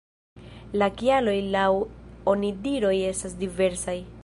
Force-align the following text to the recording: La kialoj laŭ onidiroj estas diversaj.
La 0.81 0.87
kialoj 1.01 1.35
laŭ 1.57 1.67
onidiroj 2.33 2.97
estas 3.13 3.39
diversaj. 3.45 3.99